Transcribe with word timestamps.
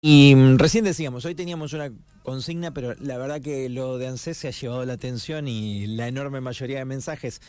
Y 0.00 0.36
mm, 0.36 0.58
recién 0.58 0.84
decíamos, 0.84 1.24
hoy 1.24 1.34
teníamos 1.34 1.72
una 1.72 1.90
consigna, 2.22 2.72
pero 2.72 2.94
la 3.00 3.18
verdad 3.18 3.40
que 3.40 3.68
lo 3.68 3.98
de 3.98 4.06
ANSES 4.06 4.36
se 4.36 4.46
ha 4.46 4.52
llevado 4.52 4.84
la 4.84 4.92
atención 4.92 5.48
y 5.48 5.88
la 5.88 6.06
enorme 6.06 6.40
mayoría 6.40 6.78
de 6.78 6.84
mensajes 6.84 7.40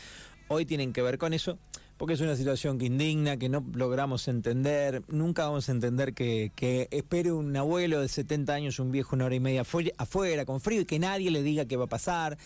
hoy 0.48 0.66
tienen 0.66 0.92
que 0.92 1.04
ver 1.04 1.20
con 1.20 1.34
eso, 1.36 1.60
porque 1.98 2.16
es 2.16 2.22
una 2.22 2.36
situación 2.36 2.80
que 2.80 2.88
indigna, 2.88 3.38
que 3.38 3.50
no 3.50 3.64
logramos 3.76 4.28
entender, 4.28 5.04
nunca 5.10 5.46
vamos 5.46 5.70
a 5.70 5.74
entender 5.74 6.16
que, 6.16 6.52
que 6.56 6.88
espere 6.90 7.32
un 7.32 7.56
abuelo 7.56 8.02
de 8.02 8.08
70 8.08 8.52
años, 8.52 8.80
un 8.80 8.92
viejo 8.92 9.16
una 9.16 9.26
hora 9.26 9.36
y 9.36 9.40
media 9.40 9.62
afuera, 9.62 10.46
con 10.46 10.60
frío, 10.60 10.82
y 10.82 10.86
que 10.86 10.98
nadie 10.98 11.30
le 11.30 11.44
diga 11.44 11.66
qué 11.66 11.78
va 11.78 11.86
a 11.86 11.90
pasar. 11.90 12.40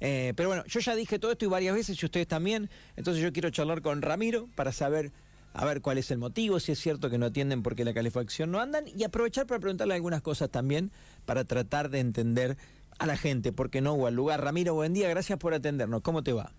Eh, 0.00 0.32
pero 0.34 0.48
bueno, 0.48 0.64
yo 0.66 0.80
ya 0.80 0.96
dije 0.96 1.20
todo 1.20 1.30
esto 1.30 1.44
y 1.44 1.48
varias 1.48 1.76
veces, 1.76 2.02
y 2.02 2.04
ustedes 2.04 2.26
también, 2.26 2.70
entonces 2.96 3.22
yo 3.22 3.32
quiero 3.32 3.50
charlar 3.50 3.82
con 3.82 4.02
Ramiro 4.02 4.48
para 4.56 4.72
saber 4.72 5.12
a 5.54 5.64
ver 5.64 5.80
cuál 5.80 5.98
es 5.98 6.10
el 6.10 6.18
motivo, 6.18 6.58
si 6.60 6.72
es 6.72 6.80
cierto 6.80 7.08
que 7.08 7.16
no 7.16 7.26
atienden 7.26 7.62
porque 7.62 7.84
la 7.84 7.94
calefacción 7.94 8.50
no 8.50 8.60
andan 8.60 8.84
y 8.88 9.04
aprovechar 9.04 9.46
para 9.46 9.60
preguntarle 9.60 9.94
algunas 9.94 10.20
cosas 10.20 10.50
también 10.50 10.90
para 11.24 11.44
tratar 11.44 11.90
de 11.90 12.00
entender 12.00 12.56
a 12.98 13.06
la 13.06 13.16
gente, 13.16 13.52
porque 13.52 13.80
no 13.80 13.94
o 13.94 14.06
al 14.06 14.14
lugar. 14.14 14.42
Ramiro, 14.42 14.74
buen 14.74 14.92
día, 14.92 15.08
gracias 15.08 15.38
por 15.38 15.54
atendernos. 15.54 16.02
¿Cómo 16.02 16.22
te 16.22 16.32
va? 16.32 16.52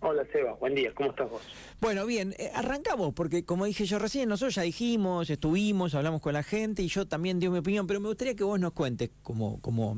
Hola 0.00 0.26
Seba, 0.30 0.52
buen 0.52 0.74
día, 0.74 0.92
¿cómo 0.94 1.08
estás 1.08 1.28
vos? 1.30 1.40
Bueno, 1.80 2.04
bien, 2.04 2.34
eh, 2.38 2.50
arrancamos, 2.54 3.14
porque 3.14 3.46
como 3.46 3.64
dije 3.64 3.86
yo 3.86 3.98
recién, 3.98 4.28
nosotros 4.28 4.54
ya 4.54 4.62
dijimos, 4.62 5.30
estuvimos, 5.30 5.94
hablamos 5.94 6.20
con 6.20 6.34
la 6.34 6.42
gente 6.42 6.82
y 6.82 6.88
yo 6.88 7.08
también 7.08 7.40
di 7.40 7.48
mi 7.48 7.58
opinión, 7.58 7.86
pero 7.86 7.98
me 7.98 8.08
gustaría 8.08 8.36
que 8.36 8.44
vos 8.44 8.60
nos 8.60 8.72
cuentes 8.72 9.10
como, 9.22 9.58
como 9.62 9.96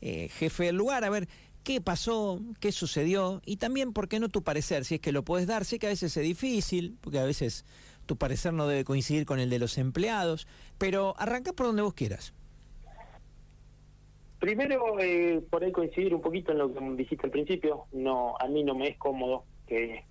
eh, 0.00 0.28
jefe 0.30 0.64
del 0.64 0.76
lugar, 0.76 1.04
a 1.04 1.10
ver, 1.10 1.28
qué 1.66 1.80
pasó, 1.80 2.38
qué 2.60 2.70
sucedió 2.70 3.42
y 3.44 3.56
también, 3.56 3.92
¿por 3.92 4.06
qué 4.06 4.20
no 4.20 4.28
tu 4.28 4.44
parecer? 4.44 4.84
Si 4.84 4.94
es 4.94 5.00
que 5.00 5.10
lo 5.10 5.24
puedes 5.24 5.48
dar, 5.48 5.64
sé 5.64 5.80
que 5.80 5.86
a 5.86 5.90
veces 5.90 6.16
es 6.16 6.22
difícil, 6.22 6.96
porque 7.00 7.18
a 7.18 7.24
veces 7.24 7.64
tu 8.06 8.16
parecer 8.16 8.52
no 8.52 8.68
debe 8.68 8.84
coincidir 8.84 9.26
con 9.26 9.40
el 9.40 9.50
de 9.50 9.58
los 9.58 9.76
empleados, 9.76 10.46
pero 10.78 11.16
arranca 11.18 11.52
por 11.52 11.66
donde 11.66 11.82
vos 11.82 11.92
quieras. 11.92 12.32
Primero, 14.38 15.00
eh, 15.00 15.42
por 15.50 15.64
ahí 15.64 15.72
coincidir 15.72 16.14
un 16.14 16.20
poquito 16.22 16.52
en 16.52 16.58
lo 16.58 16.72
que 16.72 16.80
dijiste 16.94 17.26
al 17.26 17.32
principio, 17.32 17.86
no 17.92 18.36
a 18.38 18.46
mí 18.46 18.62
no 18.62 18.76
me 18.76 18.90
es 18.90 18.96
cómodo 18.96 19.42
que 19.66 20.04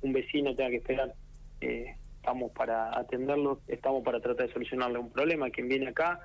un 0.00 0.14
vecino 0.14 0.56
tenga 0.56 0.70
que 0.70 0.76
esperar. 0.76 1.14
Eh, 1.60 1.96
estamos 2.16 2.50
para 2.52 2.98
atenderlo, 2.98 3.60
estamos 3.68 4.02
para 4.02 4.20
tratar 4.20 4.46
de 4.46 4.52
solucionarle 4.54 5.00
un 5.00 5.10
problema. 5.10 5.50
Quien 5.50 5.68
viene 5.68 5.88
acá 5.88 6.18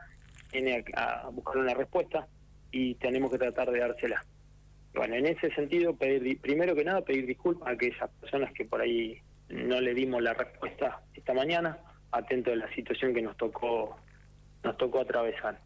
viene 0.54 0.86
a 0.96 1.28
buscar 1.34 1.58
una 1.58 1.74
respuesta 1.74 2.30
y 2.72 2.96
tenemos 2.96 3.30
que 3.30 3.40
tratar 3.40 3.70
de 3.72 3.80
dársela. 3.80 4.24
Bueno, 4.94 5.16
en 5.16 5.28
ese 5.28 5.54
sentido, 5.54 5.96
pedir, 5.96 6.40
primero 6.42 6.76
que 6.76 6.84
nada, 6.84 7.02
pedir 7.02 7.26
disculpas 7.26 7.68
a 7.68 7.72
aquellas 7.72 8.10
personas 8.20 8.52
que 8.54 8.66
por 8.66 8.82
ahí 8.82 9.22
no 9.50 9.80
le 9.82 9.94
dimos 9.94 10.22
la 10.22 10.34
respuesta 10.34 11.02
esta 11.14 11.34
mañana, 11.34 11.78
atento 12.12 12.52
a 12.52 12.56
la 12.56 12.74
situación 12.74 13.14
que 13.14 13.22
nos 13.22 13.38
tocó 13.38 13.98
nos 14.64 14.78
tocó 14.78 15.00
atravesar. 15.00 15.60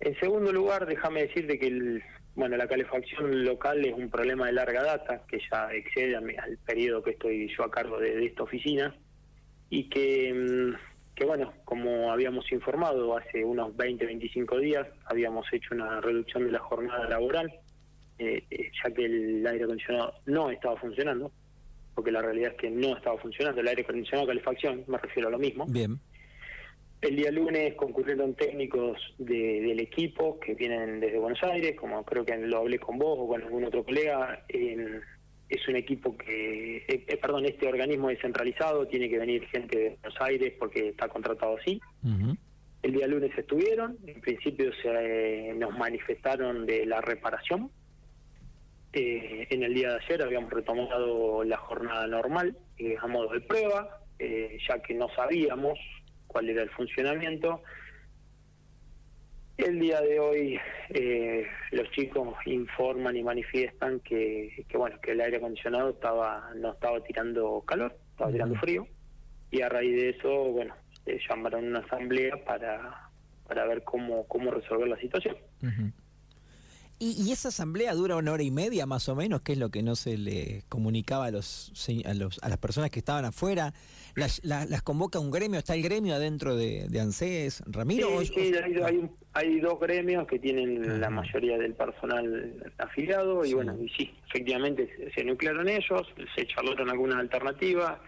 En 0.00 0.18
segundo 0.18 0.52
lugar, 0.52 0.86
déjame 0.86 1.22
decirte 1.22 1.58
que 1.58 1.68
el, 1.68 2.02
bueno, 2.34 2.56
la 2.56 2.66
calefacción 2.66 3.44
local 3.44 3.84
es 3.84 3.94
un 3.94 4.10
problema 4.10 4.46
de 4.46 4.52
larga 4.52 4.82
data, 4.82 5.22
que 5.28 5.40
ya 5.50 5.72
excede 5.72 6.16
al 6.16 6.58
periodo 6.66 7.02
que 7.02 7.12
estoy 7.12 7.48
yo 7.56 7.64
a 7.64 7.70
cargo 7.70 7.98
de, 7.98 8.26
esta 8.26 8.42
oficina, 8.42 8.94
y 9.70 9.88
que, 9.88 10.34
mm, 10.34 11.14
que, 11.14 11.24
bueno, 11.24 11.52
como 11.64 12.10
habíamos 12.12 12.50
informado 12.52 13.16
hace 13.16 13.44
unos 13.44 13.76
20, 13.76 14.04
25 14.04 14.58
días, 14.58 14.86
habíamos 15.06 15.46
hecho 15.52 15.74
una 15.74 16.00
reducción 16.00 16.44
de 16.44 16.52
la 16.52 16.58
jornada 16.58 17.08
laboral 17.08 17.50
eh, 18.18 18.44
eh, 18.50 18.70
ya 18.82 18.90
que 18.94 19.04
el 19.04 19.46
aire 19.46 19.64
acondicionado 19.64 20.14
no 20.26 20.50
estaba 20.50 20.76
funcionando, 20.76 21.30
porque 21.94 22.10
la 22.10 22.22
realidad 22.22 22.52
es 22.52 22.58
que 22.58 22.70
no 22.70 22.96
estaba 22.96 23.18
funcionando 23.18 23.60
el 23.60 23.68
aire 23.68 23.82
acondicionado, 23.82 24.26
calefacción, 24.26 24.84
me 24.86 24.98
refiero 24.98 25.28
a 25.28 25.32
lo 25.32 25.38
mismo. 25.38 25.66
Bien. 25.66 25.98
El 27.02 27.16
día 27.16 27.30
lunes 27.30 27.74
concurrieron 27.74 28.34
técnicos 28.34 28.98
del 29.18 29.78
equipo 29.80 30.40
que 30.40 30.54
vienen 30.54 30.98
desde 30.98 31.18
Buenos 31.18 31.42
Aires, 31.42 31.76
como 31.76 32.02
creo 32.04 32.24
que 32.24 32.36
lo 32.38 32.58
hablé 32.58 32.78
con 32.78 32.98
vos 32.98 33.18
o 33.20 33.28
con 33.28 33.42
algún 33.42 33.64
otro 33.64 33.84
colega. 33.84 34.44
es 34.48 35.68
un 35.68 35.76
equipo 35.76 36.16
que, 36.16 36.84
eh, 36.88 37.18
perdón, 37.20 37.44
este 37.44 37.68
organismo 37.68 38.08
descentralizado, 38.08 38.88
tiene 38.88 39.10
que 39.10 39.18
venir 39.18 39.46
gente 39.48 39.78
de 39.78 39.98
Buenos 40.02 40.20
Aires 40.20 40.54
porque 40.58 40.88
está 40.88 41.08
contratado 41.08 41.58
así. 41.58 41.80
El 42.82 42.92
día 42.92 43.06
lunes 43.06 43.36
estuvieron, 43.36 43.98
en 44.06 44.20
principio 44.20 44.70
se 44.82 45.52
nos 45.54 45.76
manifestaron 45.76 46.64
de 46.64 46.86
la 46.86 47.00
reparación, 47.00 47.70
eh, 48.98 49.46
en 49.50 49.62
el 49.62 49.74
día 49.74 49.90
de 49.90 49.96
ayer 50.02 50.22
habíamos 50.22 50.50
retomado 50.50 51.44
la 51.44 51.58
jornada 51.58 52.06
normal 52.06 52.56
eh, 52.78 52.96
a 52.98 53.06
modo 53.06 53.28
de 53.28 53.42
prueba, 53.42 54.00
eh, 54.18 54.56
ya 54.66 54.78
que 54.80 54.94
no 54.94 55.10
sabíamos 55.14 55.78
cuál 56.26 56.48
era 56.48 56.62
el 56.62 56.70
funcionamiento. 56.70 57.62
El 59.58 59.80
día 59.80 60.00
de 60.00 60.18
hoy 60.18 60.58
los 61.72 61.90
chicos 61.90 62.36
informan 62.46 63.18
y 63.18 63.22
manifiestan 63.22 64.00
que, 64.00 64.64
bueno 64.72 64.98
que 65.02 65.12
el 65.12 65.20
aire 65.20 65.36
acondicionado 65.36 65.90
estaba 65.90 66.50
no 66.54 66.72
estaba 66.72 66.98
tirando 67.04 67.62
calor, 67.66 67.94
estaba 68.12 68.32
tirando 68.32 68.54
frío 68.56 68.86
y 69.50 69.60
a 69.60 69.68
raíz 69.68 69.94
de 69.94 70.08
eso 70.10 70.52
bueno 70.52 70.74
llamaron 71.28 71.66
una 71.66 71.80
asamblea 71.80 72.42
para 72.44 73.10
para 73.46 73.66
ver 73.66 73.82
cómo 73.82 74.26
cómo 74.26 74.50
resolver 74.50 74.88
la 74.88 74.98
situación. 74.98 75.36
Y, 76.98 77.30
esa 77.30 77.48
asamblea 77.48 77.92
dura 77.92 78.16
una 78.16 78.32
hora 78.32 78.42
y 78.42 78.50
media 78.50 78.86
más 78.86 79.08
o 79.10 79.14
menos, 79.14 79.42
que 79.42 79.52
es 79.52 79.58
lo 79.58 79.68
que 79.68 79.82
no 79.82 79.96
se 79.96 80.16
le 80.16 80.62
comunicaba 80.70 81.26
a 81.26 81.30
los 81.30 81.70
a, 82.06 82.14
los, 82.14 82.38
a 82.42 82.48
las 82.48 82.56
personas 82.56 82.90
que 82.90 83.00
estaban 83.00 83.26
afuera. 83.26 83.74
Las, 84.14 84.42
las, 84.44 84.80
convoca 84.80 85.18
un 85.18 85.30
gremio, 85.30 85.58
está 85.58 85.74
el 85.74 85.82
gremio 85.82 86.14
adentro 86.14 86.56
de, 86.56 86.88
de 86.88 87.00
ANSES, 87.00 87.62
Ramiro. 87.66 88.08
Sí, 88.24 88.54
hay, 88.82 89.10
hay, 89.34 89.60
dos 89.60 89.78
gremios 89.78 90.26
que 90.26 90.38
tienen 90.38 90.98
la 90.98 91.10
mayoría 91.10 91.58
del 91.58 91.74
personal 91.74 92.72
afiliado 92.78 93.44
y 93.44 93.52
bueno, 93.52 93.76
y 93.78 93.90
sí, 93.90 94.14
efectivamente 94.30 95.10
se, 95.14 95.22
nuclearon 95.22 95.68
ellos, 95.68 96.08
se 96.34 96.46
charlaron 96.46 96.88
algunas 96.88 97.18
alternativas, 97.18 97.98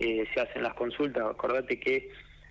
eh, 0.00 0.26
se 0.34 0.40
hacen 0.42 0.62
las 0.62 0.74
consultas, 0.74 1.22
acordate 1.24 1.80
que 1.80 2.10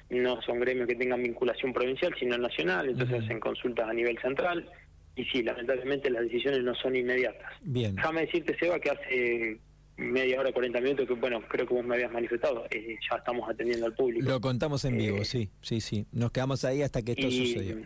no 0.10 0.42
son 0.42 0.60
gremios 0.60 0.88
que 0.88 0.96
tengan 0.96 1.22
vinculación 1.22 1.72
provincial, 1.72 2.16
sino 2.20 2.36
nacional, 2.40 2.90
entonces 2.90 3.24
hacen 3.24 3.40
consultas 3.40 3.88
a 3.88 3.94
nivel 3.94 4.18
central 4.20 4.68
y 5.16 5.24
sí, 5.26 5.44
lamentablemente 5.44 6.10
las 6.10 6.24
decisiones 6.24 6.64
no 6.64 6.74
son 6.76 6.96
inmediatas. 6.96 7.52
Bien. 7.62 7.96
Déjame 7.96 8.22
decirte, 8.22 8.58
Seba, 8.58 8.80
que 8.80 8.90
hace 8.90 9.60
media 9.98 10.40
hora, 10.40 10.52
40 10.52 10.82
minutos, 10.82 11.08
que 11.08 11.14
bueno, 11.14 11.42
creo 11.48 11.68
que 11.68 11.74
vos 11.74 11.86
me 11.86 11.96
habías 11.96 12.12
manifestado, 12.12 12.66
eh, 12.72 12.98
ya 13.10 13.18
estamos 13.18 13.48
atendiendo 13.48 13.86
al 13.86 13.94
público. 13.94 14.28
Lo 14.28 14.42
contamos 14.42 14.84
en 14.86 14.98
vivo, 14.98 15.18
eh, 15.18 15.26
sí, 15.26 15.50
sí, 15.62 15.82
sí. 15.82 16.08
Nos 16.12 16.32
quedamos 16.32 16.66
ahí 16.66 16.82
hasta 16.82 17.02
que 17.04 17.12
esto 17.12 17.30
sucedió. 17.30 17.78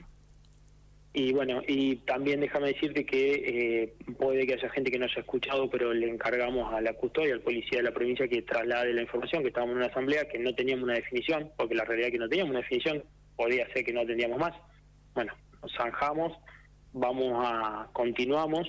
Y 1.13 1.33
bueno, 1.33 1.61
y 1.67 1.95
también 1.97 2.39
déjame 2.41 2.67
decirte 2.67 3.03
que 3.03 3.33
eh, 3.33 3.93
puede 4.19 4.45
que 4.45 4.53
haya 4.53 4.69
gente 4.69 4.91
que 4.91 4.99
no 4.99 5.05
haya 5.05 5.19
escuchado, 5.19 5.67
pero 5.69 5.91
le 5.91 6.07
encargamos 6.07 6.71
a 6.71 6.79
la 6.79 6.93
custodia, 6.93 7.33
al 7.33 7.41
policía 7.41 7.79
de 7.79 7.85
la 7.85 7.91
provincia, 7.91 8.27
que 8.27 8.43
traslade 8.43 8.93
la 8.93 9.01
información, 9.01 9.41
que 9.41 9.47
estábamos 9.47 9.73
en 9.73 9.77
una 9.79 9.87
asamblea, 9.87 10.29
que 10.29 10.37
no 10.37 10.53
teníamos 10.53 10.83
una 10.83 10.93
definición, 10.93 11.51
porque 11.57 11.73
la 11.73 11.85
realidad 11.85 12.09
es 12.09 12.13
que 12.13 12.19
no 12.19 12.29
teníamos 12.29 12.51
una 12.51 12.59
definición, 12.59 13.03
podía 13.35 13.67
ser 13.73 13.83
que 13.83 13.93
no 13.93 14.05
teníamos 14.05 14.37
más. 14.37 14.53
Bueno, 15.15 15.33
nos 15.61 15.73
zanjamos 15.73 16.37
vamos 16.97 17.33
a 17.45 17.87
continuamos. 17.93 18.67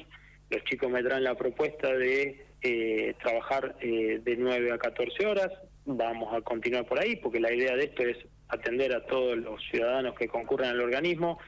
Los 0.50 0.62
chicos 0.64 0.90
me 0.90 1.02
traen 1.02 1.24
la 1.24 1.34
propuesta 1.34 1.92
de 1.94 2.46
eh, 2.62 3.14
trabajar 3.22 3.76
eh, 3.80 4.20
de 4.22 4.36
9 4.36 4.72
a 4.72 4.78
14 4.78 5.26
horas. 5.26 5.50
Vamos 5.84 6.34
a 6.34 6.40
continuar 6.42 6.86
por 6.86 6.98
ahí 6.98 7.16
porque 7.16 7.40
la 7.40 7.52
idea 7.52 7.74
de 7.74 7.84
esto 7.84 8.02
es 8.02 8.16
atender 8.48 8.94
a 8.94 9.04
todos 9.06 9.36
los 9.36 9.60
ciudadanos 9.70 10.14
que 10.14 10.28
concurren 10.28 10.70
al 10.70 10.80
organismo 10.80 11.38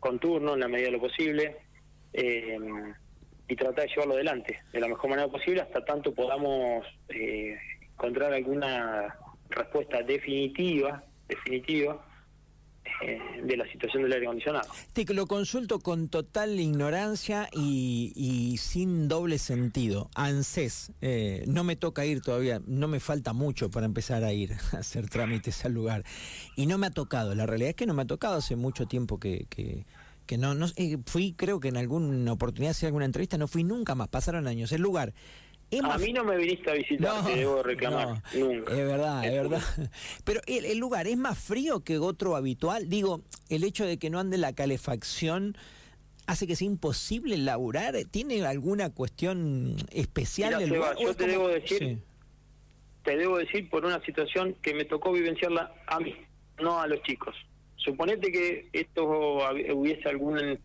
con 0.00 0.18
turno 0.18 0.54
en 0.54 0.60
la 0.60 0.68
medida 0.68 0.86
de 0.86 0.92
lo 0.92 1.00
posible 1.00 1.56
eh, 2.12 2.58
y 3.48 3.56
tratar 3.56 3.84
de 3.84 3.90
llevarlo 3.90 4.14
adelante 4.14 4.60
de 4.72 4.80
la 4.80 4.88
mejor 4.88 5.10
manera 5.10 5.28
posible 5.28 5.60
hasta 5.60 5.84
tanto 5.84 6.14
podamos 6.14 6.86
encontrar 7.08 8.32
alguna 8.32 9.14
respuesta 9.50 10.02
definitiva 10.02 11.04
definitiva 11.28 12.04
eh, 12.04 12.11
de 13.42 13.56
la 13.56 13.70
situación 13.70 14.04
del 14.04 14.12
aire 14.12 14.26
acondicionado. 14.26 14.68
Te 14.92 15.04
lo 15.12 15.26
consulto 15.26 15.80
con 15.80 16.08
total 16.08 16.58
ignorancia 16.58 17.48
y, 17.52 18.56
sin 18.58 19.08
doble 19.08 19.38
sentido. 19.38 20.08
ANSES, 20.14 20.92
eh, 21.00 21.44
no 21.46 21.64
me 21.64 21.76
toca 21.76 22.04
ir 22.04 22.20
todavía, 22.20 22.60
no 22.66 22.88
me 22.88 23.00
falta 23.00 23.32
mucho 23.32 23.70
para 23.70 23.86
empezar 23.86 24.24
a 24.24 24.32
ir 24.32 24.52
a 24.72 24.78
hacer 24.78 25.08
trámites 25.08 25.64
al 25.64 25.72
lugar. 25.72 26.04
Y 26.56 26.66
no 26.66 26.78
me 26.78 26.86
ha 26.86 26.90
tocado, 26.90 27.34
la 27.34 27.46
realidad 27.46 27.70
es 27.70 27.76
que 27.76 27.86
no 27.86 27.94
me 27.94 28.02
ha 28.02 28.06
tocado 28.06 28.36
hace 28.36 28.56
mucho 28.56 28.86
tiempo 28.86 29.18
que, 29.18 29.46
que, 29.48 30.38
no, 30.38 30.54
no 30.54 30.66
eh, 30.76 30.98
fui, 31.04 31.34
creo 31.34 31.60
que 31.60 31.68
en 31.68 31.76
alguna 31.76 32.32
oportunidad, 32.32 32.70
hacer 32.70 32.86
alguna 32.86 33.04
entrevista, 33.04 33.36
no 33.36 33.48
fui 33.48 33.64
nunca 33.64 33.94
más, 33.94 34.08
pasaron 34.08 34.46
años. 34.46 34.72
El 34.72 34.82
lugar 34.82 35.12
a 35.80 35.98
mí 35.98 36.12
no 36.12 36.24
me 36.24 36.36
viniste 36.36 36.70
a 36.70 36.74
visitar, 36.74 37.24
te 37.24 37.36
debo 37.36 37.62
reclamar. 37.62 38.22
Nunca. 38.34 38.72
Es 38.72 38.86
verdad, 38.86 39.24
es, 39.24 39.32
verdad. 39.32 39.62
Pero 40.24 40.40
el, 40.46 40.78
lugar 40.78 41.06
es 41.06 41.16
más 41.16 41.38
frío 41.38 41.80
que 41.80 41.98
otro 41.98 42.36
habitual. 42.36 42.88
Digo, 42.88 43.22
el 43.48 43.64
hecho 43.64 43.86
de 43.86 43.98
que 43.98 44.10
no 44.10 44.20
ande 44.20 44.38
la 44.38 44.52
calefacción 44.52 45.56
hace 46.26 46.46
que 46.46 46.56
sea 46.56 46.66
imposible 46.66 47.36
laburar. 47.38 47.94
¿Tiene 48.10 48.44
alguna 48.44 48.90
cuestión 48.90 49.76
especial 49.90 50.60
el 50.62 50.70
lugar? 50.70 50.96
yo 51.00 51.14
te 51.14 51.26
debo 51.26 51.48
decir, 51.48 51.98
te 53.04 53.16
debo 53.16 53.38
decir 53.38 53.68
por 53.70 53.84
una 53.84 54.00
situación 54.04 54.54
que 54.62 54.74
me 54.74 54.84
tocó 54.84 55.12
vivenciarla 55.12 55.72
a 55.86 56.00
mí, 56.00 56.14
no 56.60 56.80
a 56.80 56.86
los 56.86 57.02
chicos. 57.02 57.34
suponete 57.76 58.30
que 58.30 58.68
esto 58.72 59.04
hubiese 59.04 60.08
algún 60.08 60.58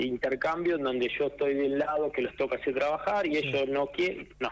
intercambio 0.00 0.76
en 0.76 0.82
donde 0.82 1.08
yo 1.18 1.26
estoy 1.26 1.54
del 1.54 1.78
lado 1.78 2.10
que 2.10 2.22
los 2.22 2.34
toca 2.36 2.56
hacer 2.56 2.74
trabajar 2.74 3.26
y 3.26 3.36
ellos 3.36 3.68
no 3.68 3.86
quieren, 3.88 4.28
no. 4.40 4.50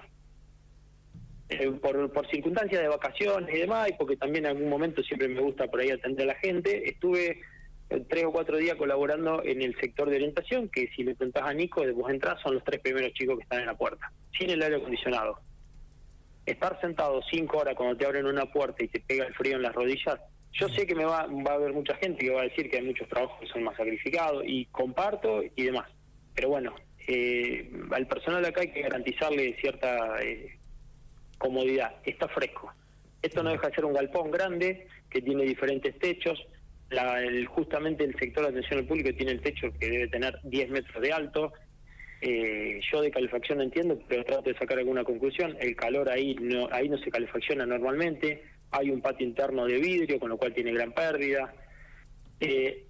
Eh, 1.49 1.71
por, 1.73 2.13
por 2.13 2.29
circunstancias 2.31 2.81
de 2.81 2.89
vacaciones 2.89 3.53
y 3.53 3.59
demás, 3.59 3.89
y 3.89 3.95
porque 3.95 4.17
también 4.17 4.45
en 4.45 4.53
algún 4.53 4.69
momento 4.69 5.03
siempre 5.03 5.27
me 5.27 5.41
gusta 5.41 5.67
por 5.67 5.81
ahí 5.81 5.91
atender 5.91 6.31
a 6.31 6.35
la 6.35 6.39
gente, 6.39 6.89
estuve 6.89 7.41
eh, 7.91 8.05
tres 8.09 8.25
o 8.25 8.31
cuatro 8.31 8.57
días 8.57 8.77
colaborando 8.77 9.43
en 9.45 9.61
el 9.63 9.75
sector 9.81 10.09
de 10.09 10.17
orientación, 10.17 10.69
que 10.69 10.89
si 10.95 11.03
le 11.03 11.17
preguntás 11.17 11.43
a 11.43 11.53
Nico, 11.53 11.85
de 11.85 11.91
vos 11.91 12.09
entras, 12.09 12.41
son 12.41 12.55
los 12.55 12.63
tres 12.63 12.81
primeros 12.81 13.13
chicos 13.15 13.37
que 13.37 13.43
están 13.43 13.61
en 13.61 13.67
la 13.67 13.77
puerta, 13.77 14.13
sin 14.39 14.51
el 14.51 14.63
aire 14.63 14.77
acondicionado. 14.77 15.41
Estar 16.47 16.81
sentado 16.81 17.21
cinco 17.29 17.59
horas 17.59 17.75
cuando 17.75 17.97
te 17.97 18.07
abren 18.07 18.27
una 18.27 18.47
puerta 18.47 18.85
y 18.85 18.89
te 18.89 19.01
pega 19.01 19.27
el 19.27 19.35
frío 19.35 19.57
en 19.57 19.63
las 19.63 19.75
rodillas, 19.75 20.21
yo 20.53 20.69
sé 20.69 20.87
que 20.87 20.95
me 20.95 21.05
va, 21.05 21.27
va 21.27 21.53
a 21.53 21.55
haber 21.55 21.73
mucha 21.73 21.95
gente 21.97 22.25
que 22.25 22.33
va 22.33 22.41
a 22.41 22.45
decir 22.45 22.69
que 22.69 22.79
hay 22.79 22.85
muchos 22.85 23.09
trabajos 23.09 23.39
que 23.41 23.47
son 23.47 23.63
más 23.63 23.77
sacrificados 23.77 24.43
y 24.47 24.67
comparto 24.67 25.43
y 25.43 25.63
demás. 25.63 25.89
Pero 26.35 26.49
bueno, 26.49 26.75
eh, 27.07 27.71
al 27.93 28.07
personal 28.07 28.43
de 28.43 28.49
acá 28.49 28.63
hay 28.63 28.73
que 28.73 28.83
garantizarle 28.83 29.57
cierta 29.61 30.21
eh, 30.23 30.59
comodidad. 31.39 31.95
Está 32.05 32.29
fresco. 32.29 32.73
Esto 33.23 33.43
no 33.43 33.51
deja 33.51 33.69
de 33.69 33.75
ser 33.75 33.85
un 33.85 33.93
galpón 33.93 34.31
grande 34.31 34.87
que 35.09 35.23
tiene 35.23 35.45
diferentes 35.45 35.99
techos. 35.99 36.45
La, 36.91 37.23
el, 37.23 37.47
justamente 37.47 38.05
el 38.05 38.19
sector 38.19 38.45
de 38.45 38.51
atención 38.51 38.81
al 38.81 38.87
público 38.87 39.15
tiene 39.15 39.33
el 39.33 39.41
techo 39.41 39.69
que 39.79 39.89
debe 39.89 40.09
tener 40.09 40.39
10 40.43 40.71
metros 40.71 41.01
de 41.01 41.13
alto. 41.13 41.53
Eh, 42.23 42.81
yo 42.93 43.01
de 43.01 43.11
calefacción 43.11 43.63
entiendo, 43.63 43.99
pero 44.09 44.25
trato 44.25 44.51
de 44.51 44.59
sacar 44.59 44.79
alguna 44.79 45.05
conclusión. 45.05 45.57
El 45.61 45.77
calor 45.77 46.11
ahí 46.11 46.35
no, 46.35 46.69
ahí 46.73 46.89
no 46.89 46.99
se 46.99 47.11
calefacciona 47.11 47.67
normalmente 47.67 48.43
hay 48.71 48.91
un 48.91 49.01
patio 49.01 49.27
interno 49.27 49.67
de 49.67 49.79
vidrio, 49.79 50.19
con 50.19 50.29
lo 50.29 50.39
cual 50.39 50.55
tiene 50.55 50.73
gran 50.73 50.93
pérdida. 50.93 51.53
Eh, 52.39 52.87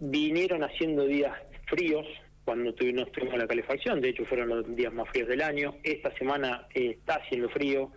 vinieron 0.00 0.62
haciendo 0.64 1.04
días 1.04 1.36
fríos 1.66 2.06
cuando 2.44 2.70
estuvimos 2.70 3.08
en 3.14 3.38
la 3.38 3.46
calefacción, 3.46 4.00
de 4.00 4.08
hecho 4.08 4.24
fueron 4.24 4.48
los 4.48 4.74
días 4.74 4.92
más 4.92 5.08
fríos 5.10 5.28
del 5.28 5.42
año. 5.42 5.74
Esta 5.82 6.10
semana 6.16 6.66
eh, 6.74 6.96
está 6.98 7.16
haciendo 7.16 7.48
frío. 7.50 7.92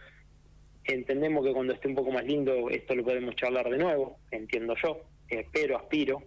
Entendemos 0.84 1.46
que 1.46 1.54
cuando 1.54 1.74
esté 1.74 1.88
un 1.88 1.96
poco 1.96 2.12
más 2.12 2.26
lindo 2.26 2.70
esto 2.70 2.96
lo 2.96 3.04
podemos 3.04 3.36
charlar 3.36 3.70
de 3.70 3.78
nuevo, 3.78 4.20
entiendo 4.32 4.76
yo, 4.84 5.02
espero, 5.30 5.78
aspiro. 5.78 6.24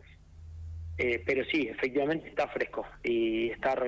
Eh, 0.97 1.23
pero 1.27 1.45
sí, 1.45 1.69
efectivamente 1.69 2.29
está 2.29 2.49
fresco 2.49 2.87
y 3.03 3.51
estar 3.51 3.85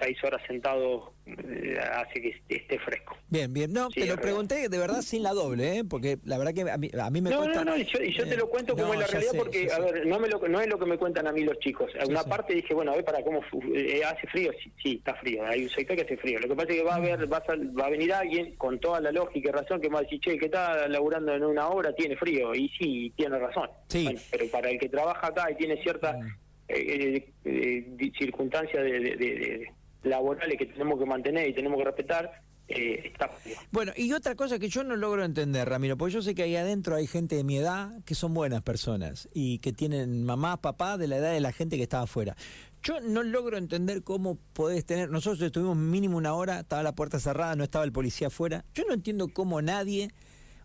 seis 0.00 0.16
horas 0.24 0.40
sentado 0.46 1.12
eh, 1.26 1.78
hace 1.78 2.20
que 2.20 2.42
esté 2.48 2.78
fresco. 2.78 3.16
Bien, 3.28 3.52
bien. 3.52 3.72
No, 3.72 3.88
te 3.90 4.06
lo 4.06 4.16
pregunté 4.16 4.68
de 4.68 4.78
verdad 4.78 5.02
sin 5.02 5.22
la 5.22 5.32
doble, 5.32 5.78
¿eh? 5.78 5.84
porque 5.84 6.18
la 6.24 6.38
verdad 6.38 6.54
que 6.54 6.70
a 6.70 6.78
mí, 6.78 6.90
a 6.98 7.10
mí 7.10 7.20
me 7.20 7.30
no, 7.30 7.46
No, 7.46 7.64
no, 7.64 7.76
y 7.76 7.84
yo, 7.84 8.26
te 8.26 8.36
lo 8.36 8.48
cuento 8.48 8.74
como 8.76 8.94
es 8.94 9.00
la 9.00 9.06
realidad 9.06 9.32
porque, 9.36 9.70
a 9.70 9.78
ver, 9.78 10.06
no, 10.06 10.18
me 10.18 10.28
lo, 10.28 10.38
no 10.48 10.60
es 10.60 10.68
lo 10.68 10.78
que 10.78 10.86
me 10.86 10.98
cuentan 10.98 11.26
a 11.26 11.32
mí 11.32 11.42
los 11.42 11.58
chicos. 11.58 11.90
En 11.94 12.10
una 12.10 12.24
parte 12.24 12.54
dije, 12.54 12.74
bueno, 12.74 12.92
a 12.92 12.96
ver, 12.96 13.04
para 13.04 13.22
cómo 13.22 13.40
eh, 13.74 14.02
hace 14.04 14.26
frío. 14.26 14.50
Sí, 14.82 14.96
está 14.96 15.14
frío. 15.14 15.44
Hay 15.46 15.64
un 15.64 15.70
sector 15.70 15.96
que 15.96 16.02
hace 16.02 16.16
frío. 16.16 16.40
Lo 16.40 16.48
que 16.48 16.54
pasa 16.54 16.70
es 16.70 16.76
que 16.76 16.84
va 16.84 16.94
a, 16.94 16.96
haber, 16.96 17.32
va 17.32 17.36
a, 17.36 17.56
va 17.78 17.86
a 17.86 17.90
venir 17.90 18.12
alguien 18.12 18.56
con 18.56 18.78
toda 18.80 19.00
la 19.00 19.12
lógica 19.12 19.48
y 19.48 19.52
razón 19.52 19.80
que 19.80 19.88
me 19.88 19.94
va 19.94 20.00
a 20.00 20.02
decir, 20.02 20.20
che, 20.20 20.38
que 20.38 20.46
está 20.46 20.88
laburando 20.88 21.34
en 21.34 21.44
una 21.44 21.68
hora 21.68 21.94
tiene 21.94 22.16
frío. 22.16 22.54
Y 22.54 22.68
sí, 22.70 23.12
tiene 23.16 23.38
razón. 23.38 23.68
Sí. 23.88 24.08
pero 24.30 24.46
para 24.50 24.70
el 24.70 24.78
que 24.78 24.88
trabaja 24.88 25.26
acá 25.26 25.50
y 25.50 25.56
tiene 25.56 25.82
cierta... 25.82 26.12
Mm. 26.12 26.50
Eh, 26.72 27.26
eh, 27.44 28.12
circunstancias 28.16 28.84
de, 28.84 29.68
laborales 30.02 30.58
que 30.58 30.66
tenemos 30.66 30.98
que 30.98 31.06
mantener 31.06 31.48
y 31.48 31.54
tenemos 31.54 31.78
que 31.78 31.84
respetar, 31.84 32.42
eh, 32.68 33.02
está 33.04 33.28
Bueno, 33.72 33.92
y 33.96 34.12
otra 34.12 34.36
cosa 34.36 34.60
que 34.60 34.68
yo 34.68 34.84
no 34.84 34.94
logro 34.94 35.24
entender, 35.24 35.68
Ramiro, 35.68 35.96
porque 35.96 36.14
yo 36.14 36.22
sé 36.22 36.36
que 36.36 36.44
ahí 36.44 36.54
adentro 36.54 36.94
hay 36.94 37.08
gente 37.08 37.34
de 37.34 37.42
mi 37.42 37.56
edad 37.56 37.90
que 38.04 38.14
son 38.14 38.32
buenas 38.32 38.62
personas 38.62 39.28
y 39.34 39.58
que 39.58 39.72
tienen 39.72 40.24
mamá, 40.24 40.60
papá 40.60 40.96
de 40.96 41.08
la 41.08 41.16
edad 41.16 41.32
de 41.32 41.40
la 41.40 41.52
gente 41.52 41.76
que 41.76 41.82
estaba 41.82 42.04
afuera. 42.04 42.36
Yo 42.82 43.00
no 43.00 43.24
logro 43.24 43.58
entender 43.58 44.04
cómo 44.04 44.38
podés 44.52 44.86
tener. 44.86 45.10
Nosotros 45.10 45.42
estuvimos 45.42 45.76
mínimo 45.76 46.16
una 46.16 46.32
hora, 46.32 46.60
estaba 46.60 46.82
la 46.82 46.94
puerta 46.94 47.18
cerrada, 47.18 47.56
no 47.56 47.64
estaba 47.64 47.84
el 47.84 47.92
policía 47.92 48.28
afuera. 48.28 48.64
Yo 48.72 48.84
no 48.84 48.94
entiendo 48.94 49.28
cómo 49.28 49.60
nadie 49.60 50.10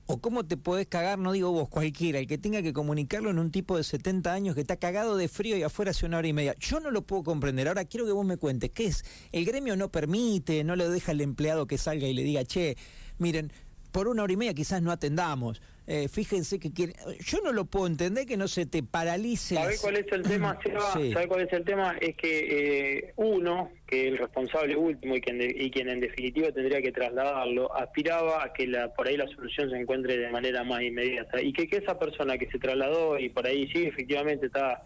o 0.08 0.20
cómo 0.20 0.46
te 0.46 0.58
podés 0.58 0.88
cagar, 0.88 1.18
no 1.18 1.32
digo 1.32 1.52
vos, 1.52 1.68
cualquiera, 1.70 2.20
el 2.20 2.28
que 2.28 2.38
tenga 2.38 2.62
que 2.62 2.74
comunicarlo 2.74 3.32
en 3.32 3.40
un 3.40 3.52
tipo 3.52 3.76
de 3.78 3.84
70 3.84 4.32
años 4.32 4.56
que 4.56 4.62
está 4.62 4.78
cagado 4.78 5.18
de 5.18 5.28
frío 5.28 5.58
y 5.58 5.64
afuera 5.64 5.92
hace 5.92 6.06
una 6.06 6.18
hora 6.20 6.28
y 6.28 6.34
media. 6.34 6.56
Yo 6.60 6.80
no 6.80 6.92
lo 6.92 7.02
puedo 7.02 7.24
comprender. 7.24 7.68
Ahora 7.68 7.86
quiero 7.86 8.06
que 8.06 8.12
vos 8.12 8.26
me 8.26 8.38
cuentes, 8.38 8.72
¿qué 8.72 8.86
es? 8.86 9.04
El 9.32 9.46
gremio 9.46 9.76
no 9.76 9.92
permite, 9.92 10.64
no 10.64 10.76
le 10.76 10.88
deja 10.90 11.12
al 11.12 11.22
empleado 11.22 11.66
que 11.66 11.78
salga 11.78 12.08
y 12.08 12.14
le 12.14 12.24
diga, 12.24 12.46
che, 12.46 12.78
miren, 13.18 13.52
por 13.92 14.08
una 14.08 14.24
hora 14.24 14.34
y 14.34 14.38
media 14.38 14.54
quizás 14.54 14.82
no 14.82 14.92
atendamos. 14.92 15.62
Eh, 15.88 16.08
fíjense 16.08 16.60
que 16.60 16.74
quiere... 16.74 16.94
yo 17.20 17.40
no 17.44 17.52
lo 17.52 17.66
puedo 17.66 17.86
entender 17.86 18.26
que 18.26 18.38
no 18.38 18.48
se 18.48 18.66
te 18.66 18.82
paralice. 18.82 19.56
¿Sabes 19.56 19.82
cuál 19.82 19.98
es 19.98 20.12
el 20.12 20.24
tema, 20.24 20.58
Seba? 20.94 21.28
cuál 21.28 21.42
es 21.42 21.54
el 21.54 21.64
tema? 21.64 21.96
Es 22.02 22.16
que 22.16 22.98
eh, 22.98 23.14
uno, 23.18 23.72
que 23.86 24.08
el 24.08 24.18
responsable 24.18 24.76
último 24.76 25.16
y 25.16 25.22
quien, 25.22 25.40
y 25.42 25.70
quien 25.70 25.90
en 25.90 26.00
definitiva 26.00 26.52
tendría 26.52 26.82
que 26.82 26.92
trasladarlo, 26.92 27.76
aspiraba 27.76 28.44
a 28.44 28.54
que 28.54 28.68
la, 28.68 28.94
por 28.96 29.08
ahí 29.08 29.16
la 29.16 29.28
solución 29.28 29.70
se 29.70 29.78
encuentre 29.78 30.18
de 30.18 30.32
manera 30.32 30.64
más 30.64 30.82
inmediata 30.82 31.40
y 31.42 31.54
que, 31.54 31.68
que 31.68 31.78
esa 31.78 32.00
persona 32.00 32.38
que 32.38 32.50
se 32.50 32.58
trasladó 32.58 33.20
y 33.20 33.30
por 33.30 33.46
ahí 33.46 33.68
sí 33.72 33.86
efectivamente 33.86 34.48
está 34.48 34.84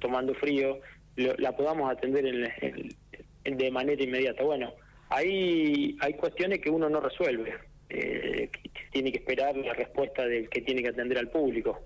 tomando 0.00 0.34
frío, 0.34 0.80
la 1.16 1.54
podamos 1.54 1.90
atender 1.92 2.24
en, 2.24 3.58
de 3.58 3.70
manera 3.70 4.02
inmediata. 4.02 4.42
Bueno, 4.42 4.72
ahí 5.10 5.98
hay 6.00 6.14
cuestiones 6.14 6.60
que 6.60 6.70
uno 6.70 6.88
no 6.88 7.00
resuelve 7.00 7.52
eh, 7.90 8.50
tiene 8.92 9.12
que 9.12 9.18
esperar 9.18 9.56
la 9.56 9.74
respuesta 9.74 10.24
del 10.26 10.48
que 10.48 10.62
tiene 10.62 10.82
que 10.82 10.88
atender 10.88 11.18
al 11.18 11.28
público. 11.28 11.80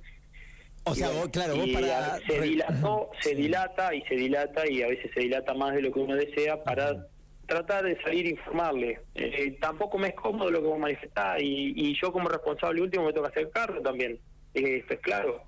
O 0.84 0.94
sea, 0.94 1.08
claro, 1.32 1.56
vos 1.56 1.68
para... 1.70 2.18
Se, 2.26 2.40
dilató, 2.40 3.10
se 3.20 3.34
dilata 3.34 3.94
y 3.94 4.02
se 4.02 4.14
dilata 4.16 4.70
y 4.70 4.82
a 4.82 4.88
veces 4.88 5.10
se 5.14 5.20
dilata 5.20 5.54
más 5.54 5.74
de 5.74 5.80
lo 5.80 5.92
que 5.92 6.00
uno 6.00 6.14
desea 6.14 6.62
para 6.62 7.06
tratar 7.46 7.84
de 7.84 8.00
salir 8.02 8.26
a 8.26 8.30
informarle. 8.30 9.00
Eh, 9.14 9.56
tampoco 9.60 9.96
me 9.98 10.08
es 10.08 10.14
cómodo 10.14 10.50
lo 10.50 10.60
que 10.60 10.66
vos 10.66 10.78
manifestás 10.78 11.40
y, 11.40 11.72
y 11.74 11.98
yo 12.00 12.12
como 12.12 12.28
responsable 12.28 12.82
último 12.82 13.06
me 13.06 13.12
toca 13.12 13.28
hacer 13.28 13.50
cargo 13.50 13.80
también, 13.80 14.18
eh, 14.52 14.76
esto 14.78 14.94
es 14.94 15.00
claro. 15.00 15.42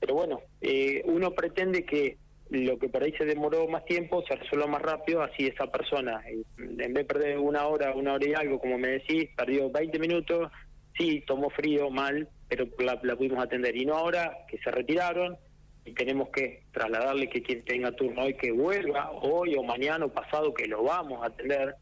Pero 0.00 0.14
bueno, 0.14 0.40
eh, 0.60 1.02
uno 1.04 1.30
pretende 1.30 1.84
que 1.84 2.16
lo 2.52 2.78
que 2.78 2.90
por 2.90 3.02
ahí 3.02 3.12
se 3.12 3.24
demoró 3.24 3.66
más 3.66 3.82
tiempo 3.86 4.22
se 4.28 4.36
resuelva 4.36 4.66
más 4.66 4.82
rápido, 4.82 5.22
así 5.22 5.46
esa 5.46 5.66
persona, 5.68 6.22
en 6.28 6.76
vez 6.76 6.92
de 6.92 7.04
perder 7.04 7.38
una 7.38 7.66
hora, 7.66 7.94
una 7.94 8.12
hora 8.12 8.28
y 8.28 8.34
algo, 8.34 8.60
como 8.60 8.76
me 8.76 8.88
decís, 8.88 9.30
perdió 9.34 9.70
20 9.70 9.98
minutos, 9.98 10.52
sí, 10.96 11.24
tomó 11.26 11.48
frío, 11.48 11.88
mal, 11.88 12.28
pero 12.48 12.66
la, 12.78 13.00
pudimos 13.16 13.42
atender. 13.42 13.74
Y 13.74 13.86
no 13.86 13.94
ahora 13.94 14.44
que 14.48 14.58
se 14.58 14.70
retiraron 14.70 15.38
y 15.86 15.94
tenemos 15.94 16.28
que 16.28 16.64
trasladarle 16.72 17.30
que 17.30 17.42
quien 17.42 17.64
tenga 17.64 17.90
turno 17.92 18.24
hoy 18.24 18.34
que 18.34 18.52
vuelva, 18.52 19.10
hoy 19.12 19.54
o 19.56 19.62
mañana 19.62 20.04
o 20.04 20.12
pasado, 20.12 20.52
que 20.52 20.66
lo 20.66 20.82
vamos 20.82 21.22
a 21.22 21.28
atender. 21.28 21.74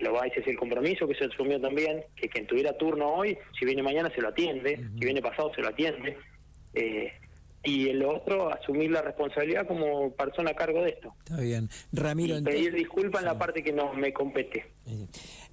Lo 0.00 0.14
va, 0.14 0.26
ese 0.26 0.40
es 0.40 0.46
el 0.48 0.56
compromiso 0.56 1.06
que 1.06 1.14
se 1.14 1.26
asumió 1.26 1.60
también, 1.60 2.02
que 2.16 2.28
quien 2.28 2.48
tuviera 2.48 2.76
turno 2.76 3.12
hoy, 3.12 3.38
si 3.56 3.64
viene 3.64 3.82
mañana 3.82 4.10
se 4.12 4.22
lo 4.22 4.28
atiende, 4.28 4.76
si 4.76 5.04
viene 5.04 5.22
pasado 5.22 5.54
se 5.54 5.60
lo 5.60 5.68
atiende. 5.68 6.16
Eh, 6.74 7.12
y 7.62 7.88
el 7.88 8.02
otro 8.04 8.52
asumir 8.52 8.90
la 8.90 9.02
responsabilidad 9.02 9.66
como 9.66 10.12
persona 10.12 10.52
a 10.52 10.54
cargo 10.54 10.82
de 10.82 10.90
esto. 10.90 11.14
Está 11.18 11.40
bien. 11.40 11.68
Ramiro, 11.92 12.38
y 12.38 12.42
pedir 12.42 12.74
disculpas 12.74 13.20
en 13.20 13.26
la 13.26 13.38
parte 13.38 13.62
que 13.62 13.72
no 13.72 13.92
me 13.92 14.12
compete. 14.12 14.72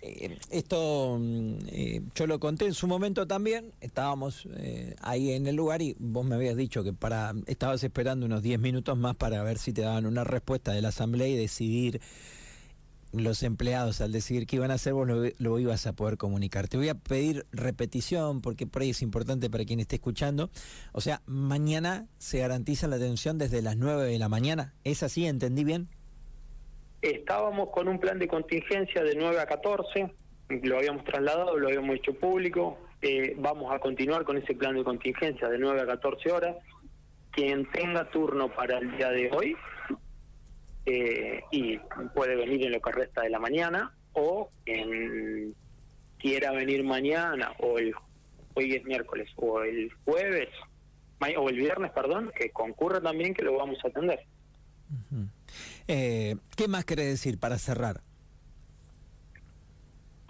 Eh, 0.02 0.38
esto 0.52 1.18
mm, 1.20 1.58
eh, 1.68 2.02
yo 2.16 2.28
lo 2.28 2.40
conté 2.40 2.66
en 2.66 2.74
su 2.74 2.88
momento 2.88 3.28
también, 3.28 3.74
estábamos 3.82 4.48
eh, 4.58 4.96
ahí 5.02 5.32
en 5.32 5.48
el 5.48 5.56
lugar 5.56 5.82
y 5.82 5.96
vos 6.00 6.26
me 6.26 6.36
habías 6.36 6.56
dicho 6.56 6.84
que 6.84 6.94
para 6.94 7.34
estabas 7.46 7.84
esperando 7.84 8.26
unos 8.26 8.42
10 8.42 8.60
minutos 8.60 8.98
más 8.98 9.16
para 9.18 9.44
ver 9.44 9.58
si 9.58 9.74
te 9.74 9.82
daban 9.82 10.06
una 10.06 10.24
respuesta 10.24 10.72
de 10.72 10.82
la 10.82 10.90
asamblea 10.90 11.28
y 11.28 11.36
decidir 11.36 12.00
los 13.14 13.44
empleados 13.44 14.02
al 14.02 14.12
decidir 14.12 14.48
qué 14.48 14.58
iban 14.58 14.72
a 14.72 14.76
hacer, 14.76 14.94
vos 14.94 15.08
lo, 15.08 15.60
ibas 15.60 15.88
a 15.88 15.94
poder 15.94 16.18
comunicar. 16.18 16.68
Te 16.68 16.78
voy 16.78 16.90
a 16.90 16.96
pedir 16.96 17.46
repetición 17.52 18.42
porque 18.42 18.68
por 18.68 18.82
ahí 18.82 18.92
es 18.92 19.02
importante 19.02 19.50
para 19.50 19.66
quien 19.66 19.80
esté 19.80 19.96
escuchando. 19.96 20.50
O 20.92 21.02
sea, 21.02 21.22
mañana 21.26 22.08
se 22.18 22.40
garantiza 22.40 22.88
la 22.88 22.98
atención 22.98 23.38
desde 23.38 23.62
las 23.62 23.78
9 23.78 24.06
de 24.06 24.20
la 24.20 24.30
mañana. 24.30 24.74
¿Es 24.84 25.04
así? 25.04 25.26
¿Entendí 25.26 25.64
bien? 25.64 25.88
Estábamos 27.02 27.70
con 27.70 27.88
un 27.88 28.00
plan 28.00 28.20
de 28.20 28.28
contingencia 28.28 29.04
de 29.04 29.16
9 29.16 29.40
a 29.40 29.46
14, 29.46 30.12
lo 30.64 30.78
habíamos 30.78 31.04
trasladado, 31.04 31.58
lo 31.58 31.68
habíamos 31.68 31.96
hecho 31.96 32.14
público. 32.14 32.78
Eh, 33.02 33.36
vamos 33.38 33.72
a 33.74 33.80
continuar 33.80 34.24
con 34.24 34.38
ese 34.38 34.56
plan 34.56 34.76
de 34.76 34.84
contingencia 34.84 35.48
de 35.48 35.60
9 35.60 35.82
a 35.82 35.86
14 35.86 36.32
horas. 36.32 36.56
Quien 37.32 37.70
tenga 37.72 38.10
turno 38.10 38.50
para 38.50 38.80
el 38.80 38.98
día 38.98 39.10
de 39.10 39.30
hoy 39.32 39.56
eh, 40.90 41.44
y 41.52 41.78
puede 42.16 42.38
venir 42.38 42.66
en 42.66 42.72
lo 42.72 42.80
que 42.80 42.92
resta 42.94 43.22
de 43.22 43.30
la 43.30 43.40
mañana 43.40 43.94
o 44.14 44.50
quien 44.64 45.54
quiera 46.18 46.52
venir 46.52 46.86
mañana 46.86 47.52
o 47.60 47.78
el 47.78 47.94
hoy 48.56 48.74
es 48.74 48.86
miércoles 48.86 49.30
o 49.36 49.62
el 49.62 49.92
jueves 50.06 50.48
o 51.38 51.50
el 51.50 51.58
viernes, 51.58 51.92
perdón, 51.92 52.32
que 52.34 52.52
concurra 52.52 53.02
también 53.02 53.34
que 53.34 53.44
lo 53.44 53.58
vamos 53.58 53.78
a 53.84 53.90
atender. 53.90 54.22
eh, 55.90 56.38
¿Qué 56.56 56.68
más 56.70 56.86
quiere 56.86 57.04
decir 57.04 57.38
para 57.38 57.58
cerrar? 57.58 58.02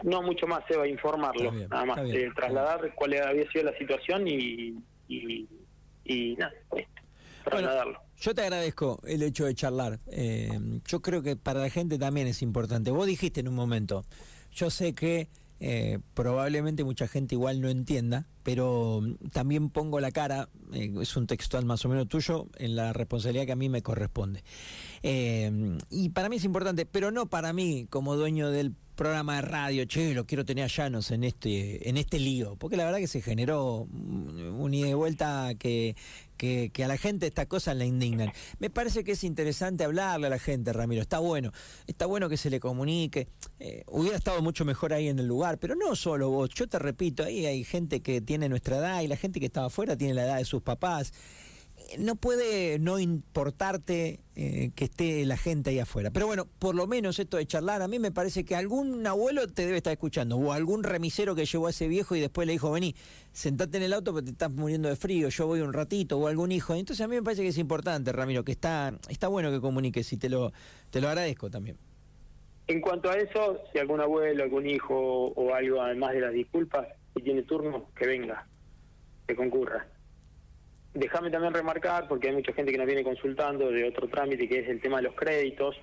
No, 0.03 0.23
mucho 0.23 0.47
más, 0.47 0.63
se 0.67 0.75
va 0.75 0.85
a 0.85 0.87
informarlo, 0.87 1.51
nada 1.51 1.85
más, 1.85 1.99
eh, 1.99 2.31
trasladar 2.35 2.95
cuál 2.95 3.13
había 3.21 3.49
sido 3.51 3.65
la 3.65 3.77
situación 3.77 4.27
y, 4.27 4.75
y, 5.07 5.47
y 6.03 6.35
nada, 6.35 6.53
bueno, 7.51 8.06
yo 8.19 8.33
te 8.33 8.41
agradezco 8.41 8.99
el 9.05 9.21
hecho 9.23 9.45
de 9.45 9.55
charlar. 9.55 9.99
Eh, 10.07 10.81
yo 10.85 11.01
creo 11.01 11.21
que 11.21 11.35
para 11.35 11.61
la 11.61 11.69
gente 11.69 11.97
también 11.97 12.27
es 12.27 12.41
importante. 12.41 12.91
Vos 12.91 13.07
dijiste 13.07 13.41
en 13.41 13.47
un 13.47 13.55
momento, 13.55 14.05
yo 14.51 14.69
sé 14.69 14.93
que 14.93 15.29
eh, 15.59 15.99
probablemente 16.13 16.83
mucha 16.83 17.07
gente 17.07 17.35
igual 17.35 17.61
no 17.61 17.69
entienda, 17.69 18.27
pero 18.43 19.01
también 19.31 19.69
pongo 19.69 19.99
la 19.99 20.11
cara, 20.11 20.49
eh, 20.73 20.93
es 21.01 21.15
un 21.15 21.27
textual 21.27 21.65
más 21.65 21.85
o 21.85 21.89
menos 21.89 22.07
tuyo, 22.07 22.47
en 22.57 22.75
la 22.75 22.93
responsabilidad 22.93 23.45
que 23.45 23.51
a 23.51 23.55
mí 23.55 23.69
me 23.69 23.83
corresponde. 23.83 24.43
y 25.03 26.09
para 26.09 26.29
mí 26.29 26.37
es 26.37 26.43
importante, 26.43 26.85
pero 26.85 27.11
no 27.11 27.27
para 27.27 27.53
mí 27.53 27.87
como 27.89 28.15
dueño 28.15 28.49
del 28.49 28.73
programa 28.97 29.35
de 29.35 29.43
radio, 29.43 29.85
che, 29.85 30.13
lo 30.13 30.25
quiero 30.25 30.43
tener 30.43 30.65
a 30.65 30.67
Llanos 30.67 31.11
en 31.11 31.23
este, 31.23 31.87
en 31.87 31.95
este 31.95 32.19
lío, 32.19 32.57
porque 32.57 32.75
la 32.75 32.83
verdad 32.83 32.97
que 32.97 33.07
se 33.07 33.21
generó 33.21 33.87
un 33.91 34.73
ida 34.73 34.89
y 34.89 34.93
vuelta 34.93 35.53
que, 35.57 35.95
que, 36.35 36.71
a 36.83 36.87
la 36.87 36.97
gente 36.97 37.27
estas 37.27 37.45
cosas 37.45 37.77
la 37.77 37.85
indignan. 37.85 38.33
Me 38.59 38.69
parece 38.69 39.03
que 39.03 39.13
es 39.13 39.23
interesante 39.23 39.83
hablarle 39.83 40.27
a 40.27 40.29
la 40.31 40.39
gente, 40.39 40.73
Ramiro. 40.73 41.01
Está 41.01 41.19
bueno, 41.19 41.53
está 41.85 42.07
bueno 42.07 42.27
que 42.27 42.37
se 42.37 42.49
le 42.49 42.59
comunique. 42.59 43.27
Eh, 43.59 43.83
hubiera 43.87 44.17
estado 44.17 44.41
mucho 44.41 44.65
mejor 44.65 44.91
ahí 44.93 45.07
en 45.07 45.19
el 45.19 45.27
lugar, 45.27 45.59
pero 45.59 45.75
no 45.75 45.95
solo 45.95 46.29
vos. 46.29 46.49
Yo 46.49 46.67
te 46.67 46.79
repito, 46.79 47.23
ahí 47.23 47.45
hay 47.45 47.63
gente 47.63 48.01
que 48.01 48.19
tiene 48.19 48.49
nuestra 48.49 48.77
edad 48.77 49.01
y 49.01 49.07
la 49.07 49.15
gente 49.15 49.39
que 49.39 49.45
estaba 49.45 49.67
afuera 49.67 49.95
tiene 49.95 50.15
la 50.15 50.25
edad 50.25 50.37
de 50.37 50.45
sus 50.45 50.63
papás 50.63 51.13
no 51.97 52.15
puede 52.15 52.79
no 52.79 52.99
importarte 52.99 54.19
eh, 54.35 54.71
que 54.75 54.85
esté 54.85 55.25
la 55.25 55.37
gente 55.37 55.69
ahí 55.69 55.79
afuera. 55.79 56.11
Pero 56.11 56.27
bueno, 56.27 56.45
por 56.59 56.75
lo 56.75 56.87
menos 56.87 57.19
esto 57.19 57.37
de 57.37 57.45
charlar, 57.45 57.81
a 57.81 57.87
mí 57.87 57.99
me 57.99 58.11
parece 58.11 58.43
que 58.43 58.55
algún 58.55 59.05
abuelo 59.07 59.47
te 59.47 59.65
debe 59.65 59.77
estar 59.77 59.93
escuchando, 59.93 60.37
o 60.37 60.51
algún 60.51 60.83
remisero 60.83 61.35
que 61.35 61.45
llevó 61.45 61.67
a 61.67 61.69
ese 61.69 61.87
viejo 61.87 62.15
y 62.15 62.19
después 62.19 62.45
le 62.45 62.53
dijo, 62.53 62.71
vení, 62.71 62.95
sentate 63.31 63.77
en 63.77 63.83
el 63.83 63.93
auto 63.93 64.11
porque 64.11 64.25
te 64.25 64.31
estás 64.31 64.51
muriendo 64.51 64.89
de 64.89 64.95
frío, 64.95 65.29
yo 65.29 65.47
voy 65.47 65.61
un 65.61 65.73
ratito, 65.73 66.17
o 66.17 66.27
algún 66.27 66.51
hijo. 66.51 66.75
Entonces 66.75 67.03
a 67.03 67.07
mí 67.07 67.15
me 67.15 67.23
parece 67.23 67.43
que 67.43 67.49
es 67.49 67.57
importante, 67.57 68.11
Ramiro, 68.11 68.43
que 68.43 68.51
está, 68.51 68.93
está 69.09 69.27
bueno 69.27 69.51
que 69.51 69.61
comuniques 69.61 70.11
y 70.13 70.17
te 70.17 70.29
lo, 70.29 70.51
te 70.89 71.01
lo 71.01 71.07
agradezco 71.07 71.49
también. 71.49 71.77
En 72.67 72.81
cuanto 72.81 73.09
a 73.09 73.13
eso, 73.13 73.59
si 73.71 73.79
algún 73.79 74.01
abuelo, 74.01 74.43
algún 74.43 74.67
hijo 74.67 75.27
o 75.27 75.53
algo, 75.53 75.81
además 75.81 76.13
de 76.13 76.21
las 76.21 76.33
disculpas, 76.33 76.87
y 77.15 77.21
tiene 77.21 77.43
turno, 77.43 77.89
que 77.95 78.05
venga, 78.05 78.45
que 79.25 79.35
concurra 79.35 79.87
déjame 80.97 81.29
también 81.29 81.53
remarcar, 81.53 82.07
porque 82.07 82.29
hay 82.29 82.35
mucha 82.35 82.53
gente 82.53 82.71
que 82.71 82.77
nos 82.77 82.87
viene 82.87 83.03
consultando 83.03 83.69
de 83.71 83.85
otro 83.85 84.07
trámite, 84.07 84.47
que 84.47 84.59
es 84.59 84.69
el 84.69 84.81
tema 84.81 84.97
de 84.97 85.03
los 85.03 85.15
créditos. 85.15 85.75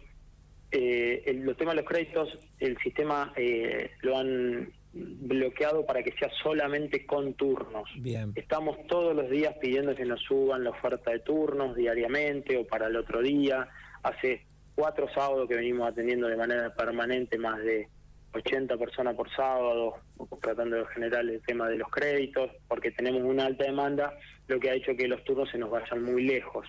Eh, 0.71 1.23
el, 1.27 1.41
los 1.43 1.57
temas 1.57 1.75
de 1.75 1.83
los 1.83 1.91
créditos, 1.91 2.39
el 2.59 2.77
sistema 2.79 3.33
eh, 3.37 3.93
lo 4.03 4.19
han 4.19 4.73
bloqueado 4.93 5.85
para 5.85 6.03
que 6.03 6.13
sea 6.13 6.31
solamente 6.43 7.05
con 7.07 7.35
turnos. 7.35 7.89
Bien. 7.97 8.33
Estamos 8.35 8.77
todos 8.87 9.15
los 9.15 9.29
días 9.29 9.55
pidiendo 9.61 9.95
que 9.95 10.05
nos 10.05 10.21
suban 10.21 10.65
la 10.65 10.71
oferta 10.71 11.11
de 11.11 11.21
turnos 11.21 11.77
diariamente 11.77 12.57
o 12.57 12.67
para 12.67 12.87
el 12.87 12.97
otro 12.97 13.21
día. 13.21 13.69
Hace 14.03 14.47
cuatro 14.75 15.09
sábados 15.13 15.49
que 15.49 15.57
venimos 15.57 15.89
atendiendo 15.89 16.29
de 16.29 16.37
manera 16.37 16.75
permanente 16.75 17.39
más 17.39 17.59
de 17.63 17.89
80 18.35 18.77
personas 18.77 19.15
por 19.15 19.31
sábado, 19.35 19.95
tratando 20.43 20.77
de 20.77 20.87
generar 20.87 21.25
el 21.25 21.41
tema 21.43 21.69
de 21.69 21.79
los 21.79 21.89
créditos, 21.89 22.51
porque 22.69 22.91
tenemos 22.91 23.23
una 23.23 23.47
alta 23.47 23.65
demanda, 23.65 24.13
lo 24.49 24.59
que 24.59 24.71
ha 24.71 24.75
hecho 24.75 24.97
que 24.97 25.09
los 25.09 25.23
turnos 25.25 25.49
se 25.51 25.59
nos 25.59 25.71
vayan 25.71 26.03
muy 26.03 26.25
lejos. 26.25 26.67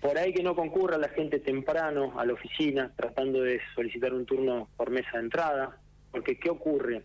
Por 0.00 0.16
ahí 0.16 0.32
que 0.32 0.42
no 0.42 0.54
concurra 0.54 0.98
la 0.98 1.08
gente 1.08 1.40
temprano 1.40 2.18
a 2.18 2.24
la 2.24 2.34
oficina, 2.34 2.92
tratando 2.96 3.42
de 3.42 3.60
solicitar 3.74 4.12
un 4.12 4.26
turno 4.26 4.68
por 4.76 4.90
mesa 4.90 5.10
de 5.14 5.20
entrada, 5.20 5.78
porque 6.12 6.38
¿qué 6.38 6.50
ocurre? 6.50 7.02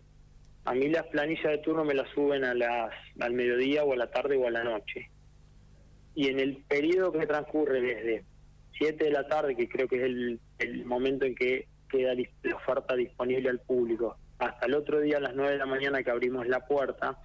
A 0.66 0.74
mí 0.74 0.88
las 0.88 1.06
planillas 1.06 1.44
de 1.50 1.58
turno 1.58 1.84
me 1.84 1.94
las 1.94 2.08
suben 2.10 2.44
a 2.44 2.54
las, 2.54 2.92
al 3.20 3.32
mediodía 3.32 3.84
o 3.84 3.92
a 3.92 3.96
la 3.96 4.10
tarde 4.10 4.36
o 4.36 4.46
a 4.46 4.50
la 4.50 4.64
noche. 4.64 5.10
Y 6.14 6.28
en 6.28 6.38
el 6.38 6.58
periodo 6.68 7.12
que 7.12 7.26
transcurre 7.26 7.80
desde 7.80 8.24
7 8.78 9.04
de 9.04 9.10
la 9.10 9.26
tarde, 9.26 9.56
que 9.56 9.68
creo 9.68 9.88
que 9.88 9.96
es 9.96 10.02
el, 10.02 10.40
el 10.58 10.84
momento 10.84 11.24
en 11.24 11.34
que 11.34 11.66
queda 11.88 12.14
la 12.14 12.56
oferta 12.56 12.94
disponible 12.94 13.48
al 13.48 13.60
público. 13.60 14.16
Hasta 14.38 14.66
el 14.66 14.74
otro 14.74 15.00
día 15.00 15.18
a 15.18 15.20
las 15.20 15.34
9 15.34 15.52
de 15.52 15.58
la 15.58 15.66
mañana 15.66 16.02
que 16.02 16.10
abrimos 16.10 16.46
la 16.46 16.60
puerta, 16.66 17.18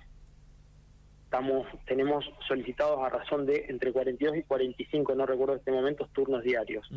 estamos 1.24 1.68
tenemos 1.86 2.26
solicitados 2.48 3.00
a 3.04 3.10
razón 3.10 3.46
de 3.46 3.66
entre 3.70 3.92
42 3.92 4.38
y 4.38 4.44
45, 4.44 5.16
no 5.16 5.26
recuerdo 5.26 5.54
en 5.54 5.60
este 5.60 5.72
momento, 5.72 6.10
turnos 6.14 6.44
diarios. 6.44 6.90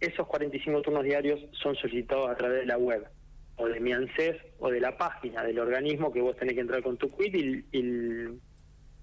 Esos 0.00 0.26
45 0.26 0.82
turnos 0.82 1.04
diarios 1.04 1.40
son 1.62 1.74
solicitados 1.76 2.30
a 2.30 2.34
través 2.34 2.60
de 2.60 2.66
la 2.66 2.78
web, 2.78 3.06
o 3.56 3.66
de 3.66 3.80
mi 3.80 3.92
ANSES, 3.92 4.36
o 4.58 4.70
de 4.70 4.80
la 4.80 4.96
página 4.96 5.42
del 5.42 5.58
organismo 5.58 6.12
que 6.12 6.20
vos 6.20 6.36
tenés 6.36 6.54
que 6.54 6.60
entrar 6.60 6.82
con 6.82 6.96
tu 6.96 7.08
quit 7.14 7.34
y, 7.34 7.64
el, 7.72 8.40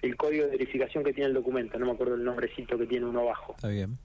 el, 0.02 0.16
código 0.16 0.46
de 0.46 0.52
verificación 0.52 1.04
que 1.04 1.14
tiene 1.14 1.30
el 1.30 1.36
documento, 1.36 1.78
no 1.78 1.86
me 1.86 1.92
acuerdo 1.92 2.16
el 2.16 2.24
nombrecito 2.24 2.78
que 2.78 2.88
tiene 2.88 3.06
uno 3.06 3.22
abajo. 3.22 3.54
Está 3.56 3.70
bien. 3.70 3.98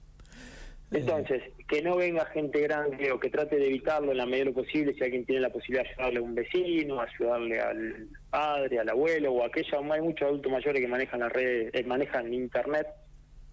Entonces, 0.91 1.43
que 1.67 1.83
no 1.83 1.97
venga 1.97 2.25
gente 2.27 2.61
grande 2.61 3.11
o 3.11 3.19
que 3.19 3.29
trate 3.29 3.57
de 3.57 3.67
evitarlo 3.67 4.11
en 4.11 4.17
la 4.17 4.25
medida 4.25 4.45
de 4.45 4.51
lo 4.51 4.53
posible, 4.53 4.93
si 4.95 5.03
alguien 5.03 5.23
tiene 5.23 5.41
la 5.41 5.51
posibilidad 5.51 5.83
de 5.83 5.89
ayudarle 5.91 6.19
a 6.19 6.21
un 6.23 6.35
vecino, 6.35 6.99
ayudarle 6.99 7.59
al 7.59 8.07
padre, 8.31 8.79
al 8.79 8.89
abuelo 8.89 9.33
o 9.33 9.43
a 9.43 9.47
aquella, 9.47 9.77
hay 9.91 10.01
muchos 10.01 10.27
adultos 10.27 10.51
mayores 10.51 10.81
que 10.81 10.87
manejan 10.87 11.19
las 11.19 11.31
redes, 11.31 11.69
eh, 11.73 11.83
manejan 11.83 12.33
internet, 12.33 12.87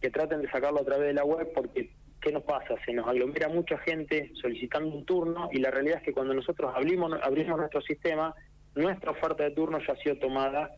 que 0.01 0.11
traten 0.11 0.41
de 0.41 0.51
sacarlo 0.51 0.81
a 0.81 0.85
través 0.85 1.09
de 1.09 1.13
la 1.13 1.25
web 1.25 1.49
porque 1.55 1.91
¿qué 2.23 2.33
nos 2.33 2.43
pasa? 2.43 2.75
Se 2.87 2.93
nos 2.95 3.07
aglomera 3.07 3.49
mucha 3.49 3.77
gente 3.79 4.33
solicitando 4.41 4.97
un 4.97 5.05
turno 5.05 5.51
y 5.53 5.59
la 5.59 5.71
realidad 5.71 5.99
es 5.99 6.05
que 6.05 6.13
cuando 6.13 6.33
nosotros 6.33 6.73
abrimos, 6.75 7.13
abrimos 7.23 7.59
nuestro 7.59 7.83
sistema, 7.83 8.35
nuestra 8.75 9.11
oferta 9.11 9.45
de 9.45 9.51
turno 9.51 9.79
ya 9.87 9.93
ha 9.93 9.97
sido 9.97 10.17
tomada 10.17 10.71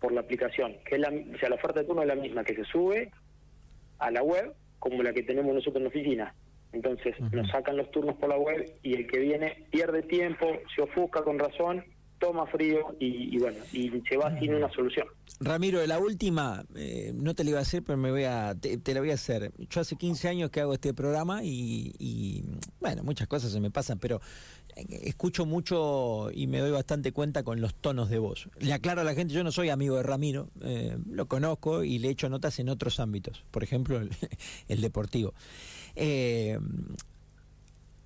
por 0.00 0.12
la 0.12 0.20
aplicación, 0.20 0.76
que 0.84 0.94
es 0.94 1.00
la, 1.00 1.08
o 1.08 1.38
sea, 1.38 1.48
la 1.48 1.56
oferta 1.56 1.80
de 1.80 1.86
turno 1.86 2.02
es 2.02 2.08
la 2.08 2.14
misma 2.14 2.44
que 2.44 2.54
se 2.54 2.64
sube 2.64 3.10
a 3.98 4.10
la 4.10 4.22
web 4.22 4.54
como 4.78 5.02
la 5.02 5.12
que 5.12 5.22
tenemos 5.22 5.54
nosotros 5.54 5.76
en 5.76 5.82
la 5.84 5.88
oficina. 5.88 6.34
Entonces 6.72 7.14
nos 7.32 7.48
sacan 7.50 7.76
los 7.76 7.90
turnos 7.92 8.16
por 8.16 8.28
la 8.28 8.36
web 8.36 8.78
y 8.82 8.94
el 8.94 9.06
que 9.06 9.20
viene 9.20 9.66
pierde 9.70 10.02
tiempo, 10.02 10.46
se 10.74 10.82
ofusca 10.82 11.22
con 11.22 11.38
razón, 11.38 11.84
toma 12.18 12.46
frío 12.46 12.96
y, 12.98 13.38
bueno, 13.38 13.58
y 13.72 13.90
se 14.08 14.16
va 14.16 14.36
sin 14.38 14.54
una 14.54 14.70
solución. 14.70 15.06
Ramiro, 15.40 15.84
la 15.86 15.98
última, 15.98 16.64
eh, 16.74 17.12
no 17.14 17.34
te 17.34 17.44
la 17.44 17.50
iba 17.50 17.58
a 17.58 17.62
hacer, 17.62 17.82
pero 17.82 17.98
me 17.98 18.10
voy 18.10 18.24
a, 18.24 18.54
te, 18.54 18.94
la 18.94 19.00
voy 19.00 19.10
a 19.10 19.14
hacer. 19.14 19.52
Yo 19.68 19.80
hace 19.80 19.96
15 19.96 20.28
años 20.28 20.50
que 20.50 20.60
hago 20.60 20.72
este 20.72 20.94
programa 20.94 21.40
y, 21.44 22.44
bueno, 22.80 23.02
muchas 23.04 23.28
cosas 23.28 23.52
se 23.52 23.60
me 23.60 23.70
pasan, 23.70 23.98
pero 23.98 24.20
escucho 24.76 25.46
mucho 25.46 26.30
y 26.32 26.46
me 26.46 26.58
doy 26.58 26.70
bastante 26.70 27.12
cuenta 27.12 27.42
con 27.42 27.60
los 27.60 27.74
tonos 27.74 28.10
de 28.10 28.18
voz. 28.18 28.48
Le 28.58 28.72
aclaro 28.72 29.00
a 29.00 29.04
la 29.04 29.14
gente, 29.14 29.34
yo 29.34 29.44
no 29.44 29.52
soy 29.52 29.70
amigo 29.70 29.96
de 29.96 30.02
Ramiro, 30.02 30.48
eh, 30.62 30.96
lo 31.10 31.26
conozco 31.26 31.84
y 31.84 31.98
le 31.98 32.10
echo 32.10 32.28
notas 32.28 32.58
en 32.58 32.68
otros 32.68 33.00
ámbitos, 33.00 33.44
por 33.50 33.62
ejemplo 33.62 33.98
el, 33.98 34.10
el 34.68 34.80
deportivo. 34.80 35.34
Eh, 35.96 36.58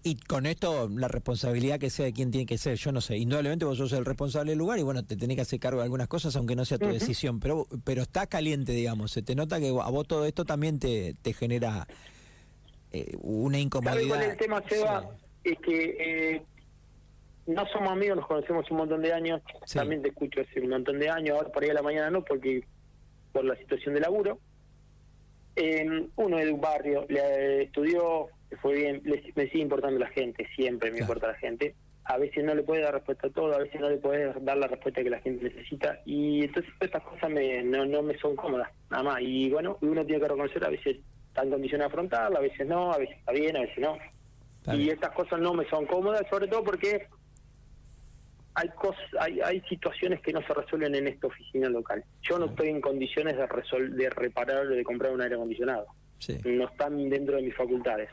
y 0.04 0.16
con 0.16 0.46
esto 0.46 0.88
la 0.88 1.08
responsabilidad 1.08 1.78
que 1.78 1.90
sea 1.90 2.06
de 2.06 2.12
quién 2.12 2.30
tiene 2.30 2.46
que 2.46 2.56
ser, 2.56 2.76
yo 2.76 2.92
no 2.92 3.00
sé, 3.00 3.18
indudablemente 3.18 3.64
vos 3.64 3.78
sos 3.78 3.92
el 3.92 4.04
responsable 4.04 4.52
del 4.52 4.58
lugar 4.58 4.78
y 4.78 4.82
bueno, 4.82 5.04
te 5.04 5.16
tenés 5.16 5.36
que 5.36 5.42
hacer 5.42 5.58
cargo 5.58 5.80
de 5.80 5.84
algunas 5.84 6.08
cosas 6.08 6.34
aunque 6.36 6.54
no 6.54 6.64
sea 6.64 6.78
tu 6.78 6.86
decisión, 6.86 7.40
pero 7.40 7.66
pero 7.84 8.02
está 8.02 8.26
caliente, 8.26 8.72
digamos, 8.72 9.10
se 9.10 9.22
te 9.22 9.34
nota 9.34 9.58
que 9.58 9.68
a 9.68 9.90
vos 9.90 10.06
todo 10.06 10.24
esto 10.24 10.44
también 10.44 10.78
te, 10.78 11.14
te 11.20 11.32
genera 11.32 11.88
eh, 12.92 13.16
una 13.20 13.58
incomodidad. 13.58 14.22
el 14.22 14.36
tema, 14.36 14.62
Seba? 14.68 15.10
Es 15.44 15.58
que 15.58 15.96
eh, 15.98 16.42
no 17.48 17.66
somos 17.66 17.90
amigos, 17.90 18.16
nos 18.18 18.26
conocemos 18.26 18.70
un 18.70 18.76
montón 18.76 19.02
de 19.02 19.12
años, 19.12 19.40
también 19.72 20.02
te 20.02 20.08
escucho 20.08 20.42
hace 20.42 20.60
un 20.60 20.68
montón 20.68 20.98
de 20.98 21.08
años, 21.08 21.36
ahora 21.36 21.50
por 21.50 21.62
ahí 21.62 21.70
a 21.70 21.74
la 21.74 21.82
mañana 21.82 22.10
no, 22.10 22.22
porque 22.22 22.64
por 23.32 23.44
la 23.44 23.56
situación 23.56 23.94
de 23.94 24.00
laburo. 24.00 24.38
Eh, 25.56 26.08
uno 26.14 26.38
es 26.38 26.44
de 26.44 26.52
un 26.52 26.60
barrio, 26.60 27.04
le 27.08 27.64
estudió 27.64 28.28
fue 28.62 28.74
bien, 28.74 29.02
me 29.34 29.48
sigue 29.48 29.62
importando 29.62 29.98
la 29.98 30.08
gente, 30.08 30.46
siempre 30.54 30.90
me 30.90 31.00
importa 31.00 31.28
la 31.28 31.34
gente. 31.34 31.74
A 32.04 32.16
veces 32.16 32.42
no 32.42 32.54
le 32.54 32.62
puede 32.62 32.82
dar 32.82 32.94
respuesta 32.94 33.26
a 33.26 33.30
todo, 33.30 33.54
a 33.54 33.58
veces 33.58 33.80
no 33.80 33.90
le 33.90 33.98
puede 33.98 34.32
dar 34.40 34.56
la 34.56 34.66
respuesta 34.66 35.02
que 35.02 35.10
la 35.10 35.20
gente 35.20 35.44
necesita 35.44 36.00
y 36.06 36.44
entonces 36.44 36.72
estas 36.80 37.02
cosas 37.02 37.30
me, 37.30 37.62
no, 37.62 37.84
no 37.84 38.02
me 38.02 38.16
son 38.18 38.34
cómodas, 38.34 38.70
nada 38.90 39.02
más. 39.02 39.20
Y 39.20 39.50
bueno, 39.50 39.76
uno 39.82 40.04
tiene 40.06 40.22
que 40.22 40.28
reconocer, 40.28 40.64
a 40.64 40.70
veces 40.70 40.96
está 41.28 41.42
en 41.42 41.50
condición 41.50 41.80
de 41.80 41.86
afrontarla, 41.86 42.38
a 42.38 42.42
veces 42.42 42.66
no, 42.66 42.92
a 42.92 42.98
veces 42.98 43.18
está 43.18 43.32
bien, 43.32 43.56
a 43.56 43.60
veces 43.60 43.78
no. 43.78 44.74
y 44.74 44.88
estas 44.88 45.10
cosas 45.10 45.38
no 45.40 45.52
me 45.52 45.68
son 45.68 45.84
cómodas, 45.84 46.22
sobre 46.30 46.48
todo 46.48 46.64
porque 46.64 47.08
hay 48.58 48.68
cosas, 48.70 49.04
hay, 49.20 49.40
hay 49.40 49.60
situaciones 49.68 50.20
que 50.20 50.32
no 50.32 50.42
se 50.42 50.52
resuelven 50.52 50.92
en 50.96 51.06
esta 51.06 51.28
oficina 51.28 51.68
local. 51.68 52.04
Yo 52.22 52.40
no 52.40 52.46
estoy 52.46 52.70
en 52.70 52.80
condiciones 52.80 53.36
de, 53.36 53.46
resol 53.46 53.96
de 53.96 54.10
reparar 54.10 54.66
o 54.66 54.70
de 54.70 54.82
comprar 54.82 55.12
un 55.12 55.20
aire 55.20 55.36
acondicionado. 55.36 55.86
No 56.44 56.64
están 56.64 57.08
dentro 57.08 57.36
de 57.36 57.42
mis 57.42 57.54
facultades. 57.54 58.10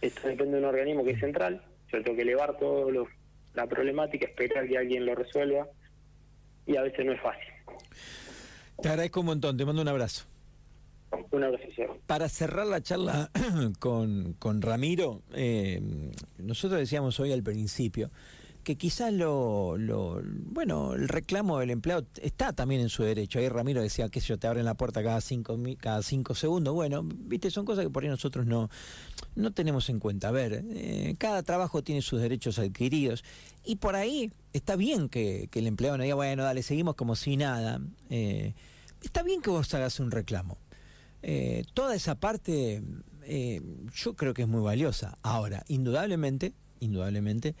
Esto 0.00 0.26
depende 0.28 0.52
de 0.52 0.62
un 0.62 0.68
organismo 0.68 1.04
que 1.04 1.10
es 1.10 1.20
central. 1.20 1.62
Yo 1.92 2.02
tengo 2.02 2.16
que 2.16 2.22
elevar 2.22 2.56
toda 2.56 2.90
la 3.52 3.66
problemática, 3.66 4.26
esperar 4.26 4.66
que 4.66 4.78
alguien 4.78 5.04
lo 5.04 5.14
resuelva. 5.14 5.68
Y 6.66 6.76
a 6.76 6.82
veces 6.82 7.04
no 7.04 7.12
es 7.12 7.20
fácil. 7.20 7.52
Te 8.80 8.88
agradezco 8.88 9.20
un 9.20 9.26
montón. 9.26 9.58
Te 9.58 9.66
mando 9.66 9.82
un 9.82 9.88
abrazo. 9.88 10.24
Un 11.30 11.44
abrazo, 11.44 11.64
Para 12.06 12.30
cerrar 12.30 12.66
la 12.66 12.80
charla 12.80 13.30
con, 13.78 14.34
con 14.38 14.62
Ramiro, 14.62 15.22
eh, 15.34 15.80
nosotros 16.38 16.80
decíamos 16.80 17.20
hoy 17.20 17.32
al 17.32 17.42
principio 17.42 18.10
que 18.66 18.76
quizás 18.76 19.12
lo, 19.12 19.78
lo, 19.78 20.20
bueno, 20.24 20.94
el 20.94 21.06
reclamo 21.06 21.60
del 21.60 21.70
empleado 21.70 22.04
está 22.20 22.52
también 22.52 22.80
en 22.80 22.88
su 22.88 23.04
derecho. 23.04 23.38
Ahí 23.38 23.48
Ramiro 23.48 23.80
decía 23.80 24.08
que 24.08 24.18
yo 24.18 24.40
te 24.40 24.48
abren 24.48 24.64
la 24.64 24.74
puerta 24.74 25.04
cada 25.04 25.20
cinco, 25.20 25.56
cada 25.78 26.02
cinco 26.02 26.34
segundos. 26.34 26.74
Bueno, 26.74 27.04
viste, 27.04 27.48
son 27.52 27.64
cosas 27.64 27.84
que 27.84 27.90
por 27.90 28.02
ahí 28.02 28.08
nosotros 28.08 28.44
no, 28.44 28.68
no 29.36 29.52
tenemos 29.52 29.88
en 29.88 30.00
cuenta. 30.00 30.30
A 30.30 30.30
ver, 30.32 30.64
eh, 30.68 31.14
cada 31.16 31.44
trabajo 31.44 31.84
tiene 31.84 32.02
sus 32.02 32.20
derechos 32.20 32.58
adquiridos 32.58 33.22
y 33.64 33.76
por 33.76 33.94
ahí 33.94 34.32
está 34.52 34.74
bien 34.74 35.08
que, 35.08 35.48
el 35.52 35.66
empleado 35.68 35.96
no 35.96 36.02
diga, 36.02 36.16
bueno, 36.16 36.42
dale, 36.42 36.64
seguimos 36.64 36.96
como 36.96 37.14
si 37.14 37.36
nada. 37.36 37.80
Eh, 38.10 38.52
está 39.00 39.22
bien 39.22 39.42
que 39.42 39.50
vos 39.50 39.72
hagas 39.74 40.00
un 40.00 40.10
reclamo. 40.10 40.58
Eh, 41.22 41.62
toda 41.72 41.94
esa 41.94 42.16
parte 42.16 42.82
yo 43.94 44.16
creo 44.16 44.34
que 44.34 44.42
es 44.42 44.48
muy 44.48 44.62
valiosa. 44.62 45.18
Ahora, 45.22 45.62
indudablemente, 45.68 46.52
indudablemente, 46.80 47.54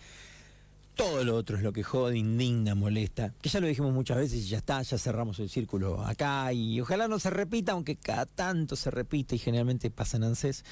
todo 0.96 1.22
lo 1.22 1.36
otro 1.36 1.56
es 1.58 1.62
lo 1.62 1.72
que 1.72 1.82
jode, 1.82 2.16
indigna, 2.16 2.74
molesta. 2.74 3.34
Que 3.42 3.50
ya 3.50 3.60
lo 3.60 3.66
dijimos 3.66 3.92
muchas 3.92 4.16
veces 4.16 4.38
y 4.38 4.48
ya 4.48 4.58
está, 4.58 4.80
ya 4.82 4.98
cerramos 4.98 5.38
el 5.38 5.50
círculo 5.50 6.02
acá 6.02 6.52
y 6.52 6.80
ojalá 6.80 7.06
no 7.06 7.18
se 7.18 7.30
repita, 7.30 7.72
aunque 7.72 7.96
cada 7.96 8.24
tanto 8.24 8.76
se 8.76 8.90
repite 8.90 9.36
y 9.36 9.38
generalmente 9.38 9.90
pasa 9.90 10.16
en 10.16 10.24
ANSES. 10.24 10.64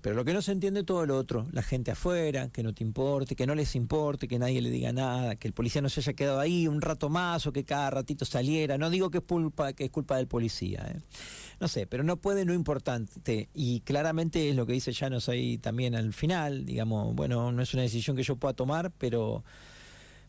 Pero 0.00 0.14
lo 0.14 0.24
que 0.24 0.32
no 0.32 0.42
se 0.42 0.52
entiende 0.52 0.84
todo 0.84 1.04
lo 1.06 1.16
otro, 1.16 1.48
la 1.50 1.62
gente 1.62 1.90
afuera, 1.90 2.50
que 2.50 2.62
no 2.62 2.72
te 2.72 2.84
importe, 2.84 3.34
que 3.34 3.46
no 3.46 3.56
les 3.56 3.74
importe, 3.74 4.28
que 4.28 4.38
nadie 4.38 4.62
le 4.62 4.70
diga 4.70 4.92
nada, 4.92 5.34
que 5.34 5.48
el 5.48 5.54
policía 5.54 5.82
no 5.82 5.88
se 5.88 6.00
haya 6.00 6.12
quedado 6.12 6.38
ahí 6.38 6.68
un 6.68 6.80
rato 6.80 7.08
más 7.08 7.46
o 7.46 7.52
que 7.52 7.64
cada 7.64 7.90
ratito 7.90 8.24
saliera. 8.24 8.78
No 8.78 8.90
digo 8.90 9.10
que 9.10 9.18
es 9.18 9.24
culpa, 9.24 9.72
que 9.72 9.86
es 9.86 9.90
culpa 9.90 10.16
del 10.16 10.28
policía. 10.28 10.86
¿eh? 10.94 11.00
No 11.60 11.66
sé, 11.66 11.88
pero 11.88 12.04
no 12.04 12.16
puede 12.16 12.44
no 12.44 12.54
importante. 12.54 13.48
Y 13.54 13.80
claramente 13.80 14.48
es 14.48 14.54
lo 14.54 14.66
que 14.66 14.72
dice 14.72 14.92
Llanos 14.92 15.28
ahí 15.28 15.58
también 15.58 15.96
al 15.96 16.12
final. 16.12 16.64
Digamos, 16.64 17.14
bueno, 17.16 17.50
no 17.50 17.60
es 17.60 17.74
una 17.74 17.82
decisión 17.82 18.16
que 18.16 18.22
yo 18.22 18.36
pueda 18.36 18.54
tomar, 18.54 18.92
pero 18.98 19.42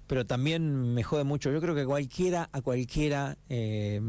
pero 0.10 0.25
también 0.25 0.96
me 0.96 1.04
jode 1.04 1.24
mucho. 1.24 1.51
Yo 1.51 1.62
creo 1.62 1.75
que 1.75 1.86
cualquiera, 1.86 2.50
a 2.51 2.63
cualquiera 2.63 3.38
eh, 3.48 4.01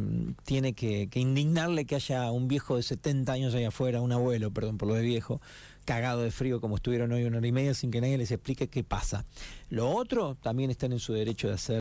tiene 0.45 0.73
que, 0.73 1.11
indignarle 1.13 1.85
que 1.85 1.95
haya 1.95 2.31
un 2.31 2.49
viejo 2.49 2.77
de 2.77 2.83
70 2.83 3.31
años 3.31 3.55
ahí 3.55 3.65
afuera, 3.65 4.01
un 4.01 4.11
abuelo, 4.11 4.51
perdón 4.51 4.79
por 4.79 4.89
lo 4.89 4.95
de 4.95 5.03
viejo, 5.03 5.43
cagado 5.85 6.23
de 6.23 6.31
frío 6.31 6.59
como 6.59 6.77
estuvieron 6.77 7.13
hoy 7.13 7.25
una 7.25 7.37
hora 7.37 7.47
y 7.47 7.53
media 7.53 7.75
sin 7.75 7.91
que 7.91 8.01
nadie 8.01 8.17
les 8.17 8.31
explique 8.31 8.69
qué 8.69 8.83
pasa. 8.83 9.27
Lo 9.69 9.91
otro 9.91 10.37
también 10.37 10.71
están 10.71 10.93
en 10.93 11.01
su 11.01 11.13
derecho 11.13 11.49
de 11.49 11.55
hacer. 11.55 11.79